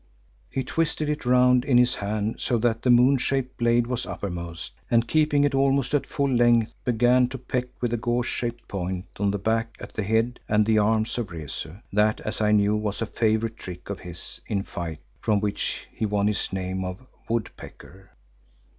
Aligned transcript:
He 0.49 0.63
twisted 0.63 1.09
it 1.09 1.27
round 1.27 1.63
in 1.63 1.77
his 1.77 1.93
hand 1.93 2.37
so 2.39 2.57
that 2.57 2.81
the 2.81 2.89
moon 2.89 3.19
shaped 3.19 3.55
blade 3.59 3.85
was 3.85 4.07
uppermost, 4.07 4.73
and 4.89 5.07
keeping 5.07 5.43
it 5.43 5.53
almost 5.53 5.93
at 5.93 6.07
full 6.07 6.33
length, 6.33 6.73
began 6.83 7.27
to 7.27 7.37
peck 7.37 7.65
with 7.79 7.91
the 7.91 7.97
gouge 7.97 8.25
shaped 8.25 8.67
point 8.67 9.05
on 9.19 9.29
the 9.29 9.37
back 9.37 9.77
at 9.79 9.93
the 9.93 10.01
head 10.01 10.39
and 10.49 10.67
arms 10.75 11.19
of 11.19 11.29
Rezu, 11.31 11.75
that 11.93 12.19
as 12.21 12.41
I 12.41 12.51
knew 12.51 12.75
was 12.75 13.03
a 13.03 13.05
favourite 13.05 13.57
trick 13.57 13.91
of 13.91 13.99
his 13.99 14.41
in 14.47 14.63
fight 14.63 15.01
from 15.19 15.39
which 15.39 15.85
he 15.91 16.07
won 16.07 16.25
his 16.25 16.51
name 16.51 16.83
of 16.83 17.05
"Woodpecker." 17.29 18.09